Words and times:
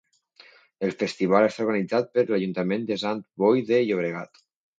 El 0.87 0.93
Festival 1.01 1.45
està 1.49 1.63
organitzat 1.65 2.09
per 2.15 2.25
l'Ajuntament 2.33 2.89
de 2.89 2.99
Sant 3.03 3.23
Boi 3.45 3.63
de 3.71 3.85
Llobregat. 3.85 4.43